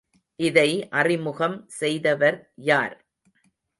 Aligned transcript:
இதை 0.39 0.69
அறிமுகம் 0.91 1.65
செய்தவர் 1.67 2.39
யார்? 2.63 2.95